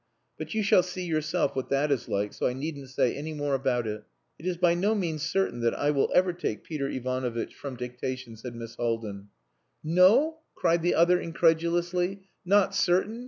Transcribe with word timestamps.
But 0.35 0.55
you 0.55 0.63
shall 0.63 0.81
see 0.81 1.05
yourself 1.05 1.55
what 1.55 1.69
that 1.69 1.91
is 1.91 2.09
like, 2.09 2.33
so 2.33 2.47
I 2.47 2.53
needn't 2.53 2.89
say 2.89 3.13
any 3.15 3.33
more 3.35 3.53
about 3.53 3.85
it." 3.85 4.03
"It 4.39 4.47
is 4.47 4.57
by 4.57 4.73
no 4.73 4.95
means 4.95 5.21
certain 5.21 5.59
that 5.61 5.75
I 5.77 5.91
will 5.91 6.09
ever 6.15 6.33
take 6.33 6.63
Peter 6.63 6.89
Ivanovitch 6.89 7.53
from 7.53 7.77
dictation," 7.77 8.35
said 8.35 8.55
Miss 8.55 8.73
Haldin. 8.77 9.27
"No!" 9.83 10.39
cried 10.55 10.81
the 10.81 10.95
other 10.95 11.19
incredulously. 11.19 12.23
"Not 12.43 12.73
certain? 12.73 13.19